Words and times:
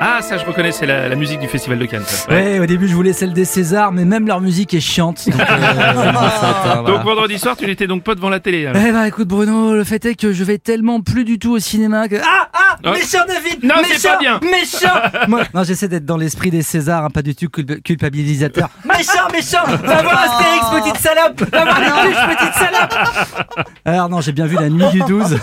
Ah, 0.00 0.20
ça 0.22 0.36
je 0.38 0.44
reconnais, 0.44 0.72
c'est 0.72 0.86
la, 0.86 1.08
la 1.08 1.16
musique 1.16 1.40
du 1.40 1.46
Festival 1.48 1.78
de 1.78 1.86
Cannes. 1.86 2.02
ça. 2.04 2.28
Ouais. 2.30 2.42
Ouais, 2.54 2.58
au 2.60 2.66
début 2.66 2.88
je 2.88 2.94
voulais 2.94 3.12
celle 3.12 3.32
des 3.32 3.44
Césars, 3.44 3.92
mais 3.92 4.04
même 4.04 4.26
leur 4.26 4.40
musique 4.40 4.74
est 4.74 4.80
chiante. 4.80 5.28
Donc, 5.28 5.40
euh, 5.40 5.44
euh, 5.48 6.82
Donc 6.82 7.02
vendredi 7.04 7.38
soir, 7.38 7.56
tu 7.56 7.66
n'étais 7.66 7.86
donc 7.86 8.02
pas 8.02 8.14
devant 8.14 8.28
la 8.28 8.40
télé. 8.40 8.66
alors. 8.66 8.82
Eh 8.86 8.92
bah 8.92 9.08
écoute 9.08 9.28
Bruno, 9.28 9.74
le 9.74 9.84
fait 9.84 10.04
est 10.04 10.14
que 10.14 10.32
je 10.32 10.44
vais 10.44 10.58
tellement 10.58 11.00
plus 11.00 11.24
du 11.24 11.38
tout 11.38 11.52
au 11.52 11.58
cinéma 11.58 12.08
que... 12.08 12.16
Ah 12.16 12.48
ah. 12.52 12.53
Méchant 12.92 13.24
David 13.26 13.62
Non, 13.64 13.74
c'est 13.84 14.08
pas 14.08 14.18
bien. 14.18 14.40
Méchant 14.42 14.94
Moi, 15.28 15.42
Non, 15.54 15.62
j'essaie 15.64 15.88
d'être 15.88 16.04
dans 16.04 16.16
l'esprit 16.16 16.50
des 16.50 16.62
Césars, 16.62 17.04
hein, 17.04 17.10
pas 17.10 17.22
du 17.22 17.34
tout 17.34 17.46
culp- 17.48 17.82
culpabilisateur. 17.82 18.68
méchant, 18.84 19.28
méchant 19.32 19.64
Va 19.84 20.02
voir 20.02 20.18
Astérix, 20.18 20.82
petite 20.82 21.02
salope 21.02 21.40
Va 21.52 21.64
voir 21.64 22.04
les 22.04 22.36
petite 22.36 22.54
salope 22.54 23.68
Alors 23.84 24.08
non, 24.08 24.20
j'ai 24.20 24.32
bien 24.32 24.46
vu 24.46 24.56
la 24.56 24.68
nuit 24.68 24.84
du 24.92 25.00
12. 25.00 25.38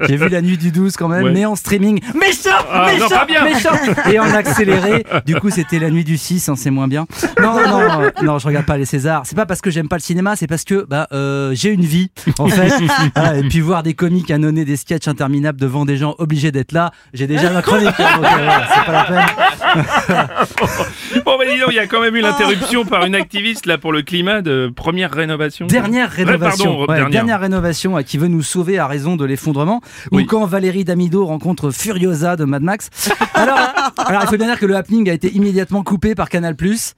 j'ai 0.00 0.16
vu 0.16 0.28
la 0.28 0.42
nuit 0.42 0.56
du 0.58 0.70
12 0.70 0.96
quand 0.96 1.08
même, 1.08 1.24
Ouais. 1.24 1.32
mais 1.32 1.44
en 1.44 1.56
streaming. 1.56 2.00
Méchant 2.14 2.50
Ah, 2.72 2.86
non, 2.88 2.92
Méchant 3.04 3.08
pas 3.08 3.24
bien. 3.26 3.44
Méchant 3.44 3.70
Et 4.10 4.18
en 4.18 4.32
accéléré. 4.34 5.04
Du 5.26 5.36
coup, 5.36 5.50
c'était 5.50 5.78
la 5.78 5.90
nuit 5.90 6.04
du 6.04 6.16
6, 6.18 6.48
hein, 6.48 6.54
c'est 6.56 6.70
moins 6.70 6.88
bien. 6.88 7.06
Non, 7.40 7.54
non, 7.54 7.80
euh, 8.02 8.10
non, 8.22 8.38
je 8.38 8.46
regarde 8.46 8.66
pas 8.66 8.76
les 8.76 8.84
Césars. 8.86 9.22
C'est 9.24 9.36
pas 9.36 9.46
parce 9.46 9.60
que 9.60 9.70
j'aime 9.70 9.88
pas 9.88 9.96
le 9.96 10.02
cinéma, 10.02 10.36
c'est 10.36 10.46
parce 10.46 10.64
que 10.64 10.86
bah, 10.88 11.06
euh, 11.12 11.50
j'ai 11.54 11.70
une 11.70 11.84
vie, 11.84 12.10
en 12.38 12.48
fait. 12.48 12.72
Ah, 13.14 13.36
et 13.36 13.42
puis 13.48 13.60
voir 13.60 13.82
des 13.82 13.94
comiques 13.94 14.30
annonner 14.30 14.64
des 14.64 14.76
sketchs 14.76 15.08
interminables 15.08 15.60
devant 15.60 15.84
des 15.84 15.96
gens 15.96 16.14
obligés 16.18 16.49
d'être 16.52 16.72
là, 16.72 16.90
j'ai 17.14 17.26
déjà 17.26 17.50
ma 17.50 17.62
chronique. 17.62 17.88
hein, 17.98 18.16
donc, 18.16 18.24
euh, 18.24 18.28
voilà, 18.36 18.66
c'est 18.74 18.84
pas 18.86 18.92
la 18.92 19.04
peine. 19.04 20.16
Bon, 21.24 21.36
bah 21.38 21.44
dis 21.44 21.58
donc, 21.60 21.68
il 21.70 21.74
y 21.76 21.78
a 21.80 21.86
quand 21.86 22.00
même 22.00 22.14
eu 22.16 22.20
l'interruption 22.20 22.84
par 22.84 23.04
une 23.04 23.14
activiste 23.14 23.66
là 23.66 23.78
pour 23.78 23.92
le 23.92 24.02
climat 24.02 24.42
de 24.42 24.72
première 24.74 25.10
rénovation. 25.10 25.66
Dernière 25.66 26.08
Ouais, 26.10 26.24
rénovation. 26.24 26.64
pardon, 26.64 26.80
Ouais, 26.80 26.86
dernière. 26.96 27.10
dernière 27.10 27.40
rénovation 27.40 27.98
euh, 27.98 28.02
qui 28.02 28.16
veut 28.18 28.28
nous 28.28 28.42
sauver 28.42 28.78
à 28.78 28.86
raison 28.86 29.16
de 29.16 29.24
l'effondrement. 29.24 29.80
Oui. 30.12 30.22
Ou 30.22 30.26
quand 30.26 30.44
Valérie 30.46 30.84
Damido 30.84 31.24
rencontre 31.26 31.70
Furiosa 31.70 32.36
de 32.36 32.44
Mad 32.44 32.62
Max. 32.62 32.90
Alors, 33.34 33.58
alors 33.98 34.22
il 34.22 34.28
faut 34.28 34.36
bien 34.36 34.46
dire 34.46 34.58
que 34.58 34.66
le 34.66 34.76
happening 34.76 35.08
a 35.10 35.12
été 35.12 35.30
immédiatement 35.32 35.82
coupé 35.82 36.14
par 36.14 36.28
Canal+. 36.28 36.54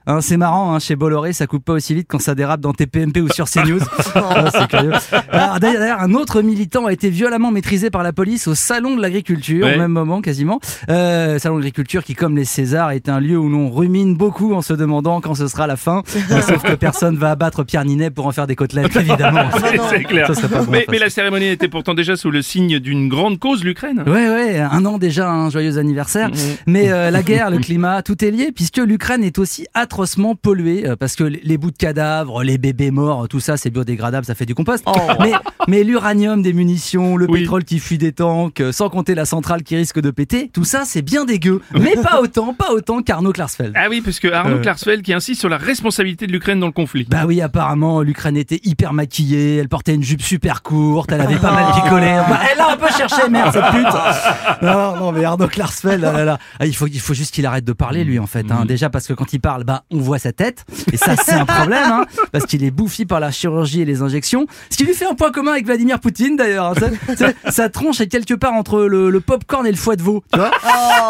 Hein, 0.07 0.21
c'est 0.21 0.37
marrant, 0.37 0.73
hein, 0.75 0.79
chez 0.79 0.95
Bolloré, 0.95 1.33
ça 1.33 1.47
coupe 1.47 1.65
pas 1.65 1.73
aussi 1.73 1.93
vite 1.95 2.07
quand 2.09 2.19
ça 2.21 2.35
dérape 2.35 2.59
dans 2.61 2.73
TPMP 2.73 3.17
ou 3.21 3.29
sur 3.29 3.49
CNews. 3.49 3.79
Ah, 4.15 4.45
c'est 4.51 4.67
curieux. 4.67 4.91
Alors, 5.31 5.59
D'ailleurs, 5.59 5.79
d'ailleurs, 5.79 5.99
un 6.01 6.13
autre 6.13 6.41
militant 6.41 6.85
a 6.85 6.93
été 6.93 7.09
violemment 7.09 7.51
maîtrisé 7.51 7.89
par 7.89 8.03
la 8.03 8.13
police 8.13 8.47
au 8.47 8.55
salon 8.55 8.95
de 8.95 9.01
l'agriculture, 9.01 9.42
Ouais. 9.51 9.75
au 9.75 9.77
même 9.79 9.91
moment 9.91 10.21
quasiment. 10.21 10.59
Euh, 10.89 11.37
salon 11.39 11.55
de 11.55 11.59
l'agriculture 11.61 12.03
qui, 12.03 12.15
comme 12.15 12.35
les 12.35 12.45
Césars, 12.45 12.91
est 12.91 13.09
un 13.09 13.19
lieu 13.19 13.37
où 13.37 13.49
l'on 13.49 13.69
rumine 13.69 14.15
beaucoup 14.15 14.53
en 14.53 14.61
se 14.61 14.73
demandant 14.73 15.21
quand 15.21 15.35
ce 15.35 15.47
sera 15.47 15.67
la 15.67 15.75
fin. 15.75 16.03
Euh, 16.31 16.41
Sauf 16.41 16.61
que 16.63 16.73
personne 16.73 17.17
va 17.17 17.31
abattre 17.31 17.63
Pierre 17.63 17.85
Ninet 17.85 18.09
pour 18.09 18.25
en 18.27 18.31
faire 18.31 18.47
des 18.47 18.55
côtelettes, 18.55 18.95
évidemment. 18.95 19.45
C'est- 19.53 19.79
c'est 19.89 20.03
clair. 20.03 20.27
Ça 20.27 20.33
serait 20.35 20.47
pas 20.49 20.63
bon, 20.63 20.71
mais, 20.71 20.99
la 20.99 21.09
cérémonie 21.09 21.47
était 21.47 21.67
pourtant 21.67 21.93
déjà 21.93 22.15
sous 22.15 22.31
le 22.31 22.41
signe 22.41 22.79
d'une 22.79 23.09
grande 23.09 23.39
cause, 23.39 23.63
l'Ukraine. 23.63 24.03
Ouais, 24.07 24.29
ouais, 24.29 24.59
un 24.59 24.85
an 24.85 24.97
déjà, 24.97 25.29
un 25.29 25.49
joyeux 25.49 25.77
anniversaire. 25.77 26.29
Mais 26.67 26.91
euh, 26.91 27.11
la 27.11 27.23
guerre, 27.23 27.49
le 27.49 27.57
climat, 27.59 28.01
tout 28.03 28.23
est 28.23 28.31
lié, 28.31 28.51
puisque 28.53 28.77
l'Ukraine 28.77 29.23
est 29.23 29.37
aussi 29.39 29.65
atrocement 29.73 30.35
polluée, 30.35 30.87
euh, 30.87 30.95
parce 30.95 31.15
que 31.15 31.23
les 31.23 31.57
bouts 31.57 31.71
de 31.71 31.77
cadavres, 31.77 32.43
les 32.43 32.57
bébés 32.57 32.91
morts, 32.91 33.27
tout 33.27 33.39
ça, 33.39 33.57
c'est 33.57 33.69
biodégradable, 33.69 34.25
ça 34.25 34.35
fait 34.35 34.45
du 34.45 34.55
compost. 34.55 34.85
Mais, 35.19 35.31
mais 35.67 35.83
l'uranium 35.83 36.41
des 36.41 36.53
munitions, 36.53 37.17
le 37.17 37.29
Oui. 37.29 37.41
pétrole 37.41 37.63
qui 37.63 37.79
fuit 37.79 37.97
des 37.97 38.11
tanks, 38.11 38.61
sans 38.71 38.89
compter 38.89 39.15
la 39.15 39.22
centrale 39.25 39.63
qui 39.63 39.75
risque 39.75 39.99
de 39.99 40.11
péter, 40.11 40.49
tout 40.53 40.63
ça, 40.63 40.83
c'est 40.85 41.01
bien 41.01 41.25
dégueu. 41.25 41.61
Mais 41.73 41.95
pas 41.95 42.19
autant, 42.21 42.53
pas 42.53 42.71
autant 42.71 43.01
qu'Arnaud 43.01 43.31
Klarsfeld. 43.33 43.73
Ah 43.75 43.87
oui, 43.89 44.01
parce 44.01 44.19
que 44.19 44.27
Arnaud 44.27 44.57
Euh. 44.57 44.61
Klarsfeld 44.61 45.01
qui 45.01 45.13
insiste 45.13 45.39
sur 45.39 45.49
la 45.49 45.57
responsabilité 45.57 46.27
de 46.27 46.31
l'Ukraine 46.31 46.59
dans 46.59 46.65
le 46.67 46.71
conflit. 46.71 47.05
Bah 47.09 47.23
oui, 47.27 47.41
apparemment, 47.41 48.01
l'Ukraine 48.01 48.37
était 48.37 48.59
hyper 48.63 48.93
maquillée, 48.93 49.57
elle 49.57 49.69
portait 49.69 49.93
une 49.95 50.03
jupe 50.03 50.21
super 50.21 50.61
courte, 50.63 51.11
elle 51.11 51.21
avait 51.21 51.35
pas 51.37 51.51
mal 51.51 51.65
picolé. 51.73 52.07
Bah, 52.29 52.39
elle 52.53 52.59
a 52.61 52.71
un 52.73 52.77
peu 52.77 52.87
cherché, 52.97 53.29
merde, 53.29 53.51
cette 53.53 53.71
pute. 53.71 54.61
Non, 54.61 54.95
non, 54.97 55.11
mais 55.11 55.23
Arnaud 55.25 55.47
Klarsfeld, 55.47 56.03
ah 56.03 56.11
là, 56.11 56.25
là. 56.25 56.39
Ah, 56.59 56.65
il, 56.65 56.75
faut, 56.75 56.87
il 56.87 56.99
faut 56.99 57.13
juste 57.13 57.33
qu'il 57.33 57.45
arrête 57.45 57.65
de 57.65 57.73
parler, 57.73 58.03
lui, 58.03 58.19
en 58.19 58.27
fait. 58.27 58.51
Hein. 58.51 58.65
Déjà 58.65 58.89
parce 58.89 59.07
que 59.07 59.13
quand 59.13 59.33
il 59.33 59.39
parle, 59.39 59.63
bah, 59.63 59.83
on 59.91 59.97
voit 59.99 60.19
sa 60.19 60.31
tête. 60.31 60.65
Et 60.91 60.97
ça, 60.97 61.15
c'est 61.15 61.33
un 61.33 61.45
problème, 61.45 61.83
hein, 61.91 62.05
parce 62.31 62.45
qu'il 62.45 62.63
est 62.63 62.71
bouffi 62.71 63.05
par 63.05 63.19
la 63.19 63.31
chirurgie 63.31 63.81
et 63.81 63.85
les 63.85 64.01
injections. 64.01 64.45
Ce 64.69 64.77
qui 64.77 64.83
lui 64.85 64.93
fait 64.93 65.05
un 65.05 65.15
point 65.15 65.31
commun 65.31 65.51
avec 65.53 65.65
Vladimir 65.65 65.99
Poutine, 65.99 66.35
d'ailleurs. 66.35 66.73
hein. 66.81 67.31
Sa 67.49 67.69
tronche 67.69 68.01
est 68.01 68.07
quelque 68.07 68.33
part 68.33 68.53
entre 68.53 68.81
le, 68.83 69.12
le 69.13 69.21
popcorn 69.21 69.65
et 69.65 69.71
le 69.71 69.77
foie 69.77 69.95
de 69.95 70.01
veau, 70.01 70.23
tu 70.33 70.39
vois. 70.39 70.51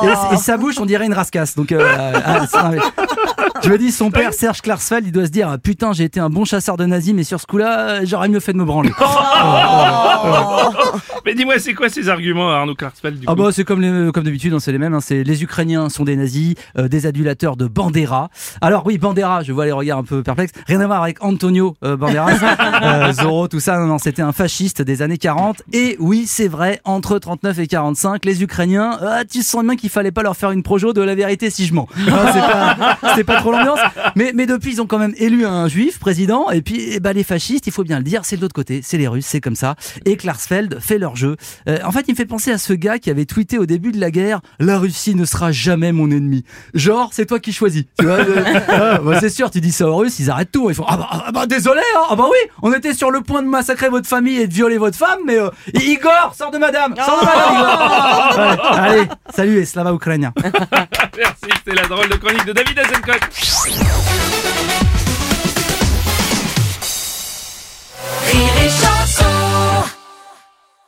Et, 0.04 0.34
et 0.36 0.38
sa 0.38 0.58
bouche, 0.58 0.76
on 0.80 0.86
dirait 0.86 1.06
une 1.06 1.14
rascasse. 1.14 1.56
Donc, 1.56 1.72
euh, 1.72 1.88
ah, 2.54 2.70
mais- 2.72 2.78
je 3.64 3.70
me 3.70 3.78
dis, 3.78 3.92
son 3.92 4.12
père, 4.12 4.34
Serge 4.34 4.62
Klarsfeld, 4.62 5.06
il 5.08 5.12
doit 5.12 5.26
se 5.26 5.32
dire 5.32 5.50
ah, 5.50 5.58
Putain, 5.58 5.94
j'ai 5.94 6.04
été 6.04 6.20
un 6.20 6.30
bon 6.30 6.46
chasseur 6.46 6.78
de 6.78 6.86
nazis, 6.86 7.14
mais 7.14 7.24
sur 7.24 7.40
ce 7.40 7.46
coup-là, 7.48 8.04
j'aurais 8.06 8.28
mieux 8.30 8.40
fait 8.40 8.54
de 8.54 8.58
me 8.58 8.66
branler. 8.66 8.92
Mais 11.26 11.34
dis-moi, 11.36 11.58
c'est 11.60 11.74
quoi 11.74 11.90
ces 11.90 12.10
arguments, 12.10 12.50
Arnaud 12.52 12.76
Klarsfeld 12.76 13.20
du 13.20 13.26
Ah 13.28 13.32
coup 13.32 13.42
bah 13.42 13.50
c'est 13.54 13.64
comme 13.64 13.80
les- 13.82 14.12
comme 14.12 14.24
d'habitude, 14.26 14.54
hein, 14.54 14.60
c'est 14.60 14.72
les 14.72 14.78
mêmes. 14.78 14.94
hein, 14.94 15.00
c'est 15.02 15.24
les 15.24 15.44
Ukrainiens 15.44 15.90
sont 15.90 16.04
des 16.04 16.16
nazis, 16.18 16.56
euh, 16.78 16.88
des 16.90 17.06
adulateurs 17.06 17.56
de 17.56 17.66
Bandera. 17.68 18.30
Alors 18.62 18.86
oui, 18.86 18.98
Bandera, 18.98 19.42
je 19.44 19.54
vois 19.54 19.66
les 19.66 19.72
regards 19.72 20.00
un 20.00 20.04
peu 20.04 20.22
perplexes. 20.24 20.52
Rien 20.68 20.82
à 20.82 20.88
voir 20.88 21.02
avec 21.02 21.24
Antonio 21.24 21.76
euh, 21.86 21.96
Banderas, 21.96 22.32
euh, 22.84 23.14
Zorro, 23.14 23.48
tout 23.48 23.60
ça. 23.62 23.78
Non, 23.78 23.86
non, 23.88 23.98
c'était 24.00 24.22
un 24.22 24.34
fasciste 24.34 24.82
des 24.82 25.02
années 25.02 25.18
40. 25.18 25.62
Et 25.72 25.96
oui, 26.00 26.26
c'est 26.28 26.48
vrai, 26.50 26.82
entre 26.84 27.20
39 27.20 27.60
et 27.60 27.68
45, 27.94 28.26
les 28.26 28.42
Ukrainiens, 28.42 28.98
ah, 29.02 29.24
tu 29.24 29.44
sens 29.44 29.64
bien 29.64 29.76
qu'il 29.76 29.90
fallait 29.90 30.12
pas 30.12 30.24
leur 30.24 30.36
faire 30.36 30.52
une 30.52 30.64
projo 30.64 30.94
de 30.94 31.02
la 31.02 31.14
vérité 31.14 31.50
si 31.50 31.66
je 31.66 31.74
mens. 31.74 31.88
Ah, 32.16 33.14
c'est 33.16 33.24
pas, 33.24 33.38
trop 33.38 33.52
l'ambiance. 33.52 33.80
Mais, 34.16 34.34
depuis, 34.46 34.74
ils 34.74 34.82
ont 34.82 34.86
quand 34.86 34.98
même 35.00 35.14
élu 35.18 35.46
un 35.46 35.68
juif 35.68 36.00
président. 36.00 36.50
Et 36.52 36.62
puis, 36.62 36.82
eh 36.92 37.00
ben, 37.00 37.14
les 37.14 37.24
fascistes, 37.24 37.68
il 37.68 37.74
faut 37.74 37.84
bien 37.84 37.98
le 37.98 38.04
dire, 38.04 38.22
c'est 38.24 38.38
de 38.38 38.42
l'autre 38.42 38.54
côté, 38.54 38.82
c'est 38.84 38.98
les 38.98 39.08
Russes, 39.08 39.26
c'est 39.26 39.42
comme 39.42 39.56
ça. 39.56 39.76
Et 40.06 40.16
Klarsfeld 40.16 40.80
fait 40.80 40.98
leur 40.98 41.16
jeu. 41.16 41.38
Euh, 41.68 41.80
en 41.84 41.92
fait, 41.92 42.06
il 42.08 42.12
me 42.12 42.16
fait 42.16 42.26
penser 42.26 42.52
à 42.52 42.58
ce 42.58 42.74
gars 42.74 43.00
qui 43.00 43.10
avait 43.10 43.26
tweeté 43.26 43.58
au 43.58 43.66
début 43.66 43.92
de 43.92 44.00
la 44.00 44.12
guerre 44.12 44.42
La 44.60 44.78
Russie 44.78 45.16
ne 45.16 45.26
sera 45.26 45.52
jamais 45.52 45.92
mon 45.92 46.10
ennemi. 46.12 46.44
Genre, 46.74 47.10
c'est 47.12 47.26
toi 47.26 47.40
qui 47.40 47.54
choisis. 47.54 47.84
Ah, 48.76 49.00
bah, 49.00 49.20
c'est 49.20 49.30
sûr, 49.30 49.52
tu 49.52 49.62
dis 49.62 49.72
ça 49.72 49.88
aux 49.88 49.96
Russes, 49.96 50.20
ils 50.20 50.30
arrêtent 50.30 50.52
tout. 50.52 50.70
Ils 50.70 50.76
font 50.76 50.86
Ah 50.88 50.98
bah, 50.98 51.08
ah 51.12 51.32
bah, 51.32 51.46
désolé, 51.46 51.82
hein. 51.96 52.06
ah 52.10 52.16
bah 52.16 52.26
oui, 52.30 52.38
on 52.62 52.74
était 52.74 52.94
sur 52.94 53.12
le 53.12 53.22
point 53.22 53.42
de 53.42 53.48
massacrer 53.48 53.90
votre 53.90 54.08
famille 54.08 54.40
et 54.40 54.48
de 54.48 54.54
violer 54.54 54.78
votre 54.78 54.98
femme, 54.98 55.20
mais 55.26 55.38
euh, 55.38 55.50
Igor, 55.74 56.34
sors 56.36 56.52
de 56.52 56.58
madame 56.58 56.96
Sors 56.96 57.20
de 57.20 57.26
madame, 57.26 57.83
Allez, 57.84 59.08
salut 59.34 59.60
et 59.60 59.66
slava 59.66 59.92
ukrainien 59.92 60.34
Merci, 61.18 61.46
c'était 61.58 61.76
la 61.76 61.88
drôle 61.88 62.10
de 62.10 62.16
chronique 62.16 62.46
de 62.46 62.54
David 62.54 62.80
Azencott. 62.80 64.23